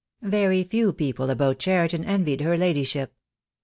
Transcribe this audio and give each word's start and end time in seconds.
Very 0.23 0.63
few 0.63 0.93
people 0.93 1.29
about 1.29 1.59
Cheriton 1.59 2.03
envied 2.05 2.41
her 2.41 2.57
lady 2.57 2.83
ship. 2.83 3.13